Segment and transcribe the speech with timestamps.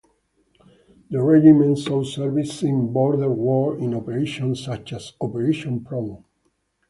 [1.11, 6.23] The regiment saw service in the Border War in operations such as Operation Prone.